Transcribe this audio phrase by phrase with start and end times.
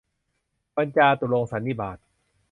[0.75, 1.97] วันจาตุรงคสันนิบาต